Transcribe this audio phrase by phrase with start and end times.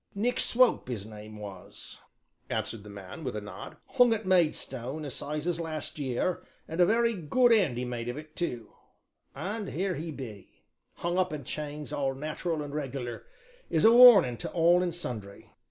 [0.15, 1.99] "Nick Scrope his name was,"
[2.49, 7.13] answered the man with a nod, "hung at Maidstone assizes last year, and a very
[7.13, 8.73] good end he made of it too;
[9.35, 10.63] and here he be
[10.95, 13.27] hung up in chains all nat'ral and reg'lar,
[13.69, 15.51] as a warning to all and sundry."